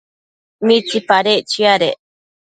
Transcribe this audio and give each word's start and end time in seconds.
¿mitsipadec 0.65 1.41
chiadec 1.51 1.97